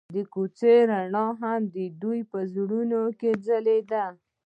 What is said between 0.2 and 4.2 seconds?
کوڅه رڼا هم د دوی په زړونو کې ځلېده.